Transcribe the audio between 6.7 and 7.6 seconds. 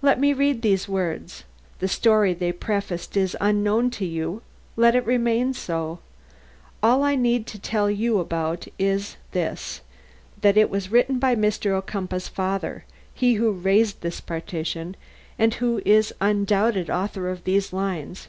all I need to